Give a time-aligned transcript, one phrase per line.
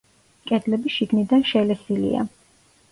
[0.51, 2.29] კედლები შიგნიდან შელესილია.